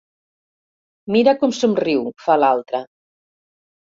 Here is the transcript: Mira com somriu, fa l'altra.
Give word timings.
Mira 1.15 1.35
com 1.43 1.53
somriu, 1.57 2.01
fa 2.27 2.37
l'altra. 2.45 2.83